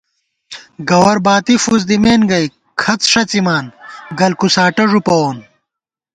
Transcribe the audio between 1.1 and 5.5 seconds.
باتی فُس دِمېن گئ، کھڅ ݭَڅِمان گلکُساٹہ ݫُپَوون